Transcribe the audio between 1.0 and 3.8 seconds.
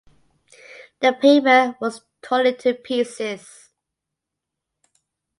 The paper was torn into pieces.